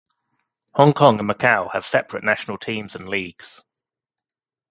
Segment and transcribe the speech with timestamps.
[0.73, 3.61] Hong Kong and Macau have separate national teams and leagues.